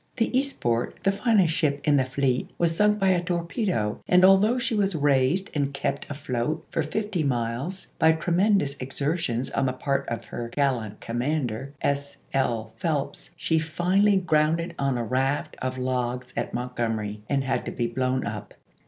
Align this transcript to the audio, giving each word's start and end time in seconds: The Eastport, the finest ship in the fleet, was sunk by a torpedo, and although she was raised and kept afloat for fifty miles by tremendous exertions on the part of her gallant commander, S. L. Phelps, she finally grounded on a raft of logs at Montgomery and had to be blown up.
The 0.17 0.35
Eastport, 0.35 0.97
the 1.03 1.11
finest 1.11 1.53
ship 1.53 1.79
in 1.83 1.95
the 1.97 2.05
fleet, 2.05 2.49
was 2.57 2.75
sunk 2.75 2.97
by 2.97 3.09
a 3.09 3.21
torpedo, 3.23 4.01
and 4.07 4.25
although 4.25 4.57
she 4.57 4.73
was 4.73 4.95
raised 4.95 5.51
and 5.53 5.75
kept 5.75 6.09
afloat 6.09 6.65
for 6.71 6.81
fifty 6.81 7.23
miles 7.23 7.93
by 7.99 8.13
tremendous 8.13 8.75
exertions 8.79 9.51
on 9.51 9.67
the 9.67 9.73
part 9.73 10.09
of 10.09 10.25
her 10.25 10.49
gallant 10.55 11.01
commander, 11.01 11.73
S. 11.83 12.17
L. 12.33 12.73
Phelps, 12.77 13.29
she 13.37 13.59
finally 13.59 14.17
grounded 14.17 14.73
on 14.79 14.97
a 14.97 15.03
raft 15.03 15.55
of 15.61 15.77
logs 15.77 16.33
at 16.35 16.51
Montgomery 16.51 17.21
and 17.29 17.43
had 17.43 17.63
to 17.67 17.71
be 17.71 17.85
blown 17.85 18.25
up. 18.25 18.55